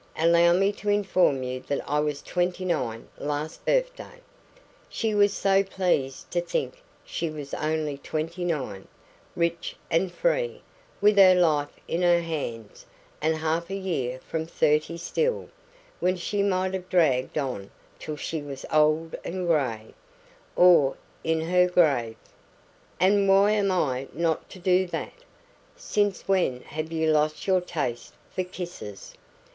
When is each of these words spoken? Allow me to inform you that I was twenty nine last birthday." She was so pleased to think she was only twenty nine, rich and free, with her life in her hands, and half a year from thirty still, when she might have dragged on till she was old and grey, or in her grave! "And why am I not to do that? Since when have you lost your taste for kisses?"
Allow 0.17 0.53
me 0.53 0.71
to 0.71 0.89
inform 0.89 1.43
you 1.43 1.59
that 1.67 1.87
I 1.87 1.99
was 1.99 2.23
twenty 2.23 2.65
nine 2.65 3.07
last 3.19 3.63
birthday." 3.67 4.19
She 4.89 5.13
was 5.13 5.31
so 5.31 5.63
pleased 5.63 6.31
to 6.31 6.41
think 6.41 6.81
she 7.05 7.29
was 7.29 7.53
only 7.53 7.99
twenty 7.99 8.43
nine, 8.43 8.87
rich 9.35 9.75
and 9.91 10.11
free, 10.11 10.63
with 11.01 11.17
her 11.19 11.35
life 11.35 11.69
in 11.87 12.01
her 12.01 12.21
hands, 12.21 12.83
and 13.21 13.35
half 13.37 13.69
a 13.69 13.75
year 13.75 14.19
from 14.27 14.47
thirty 14.47 14.97
still, 14.97 15.49
when 15.99 16.15
she 16.17 16.41
might 16.41 16.73
have 16.73 16.89
dragged 16.89 17.37
on 17.37 17.69
till 17.99 18.15
she 18.15 18.41
was 18.41 18.65
old 18.73 19.15
and 19.23 19.45
grey, 19.47 19.93
or 20.55 20.97
in 21.23 21.41
her 21.41 21.67
grave! 21.69 22.15
"And 22.99 23.29
why 23.29 23.51
am 23.51 23.69
I 23.69 24.07
not 24.13 24.49
to 24.49 24.57
do 24.57 24.87
that? 24.87 25.13
Since 25.75 26.27
when 26.27 26.61
have 26.61 26.91
you 26.91 27.11
lost 27.11 27.45
your 27.45 27.61
taste 27.61 28.13
for 28.33 28.43
kisses?" 28.43 29.13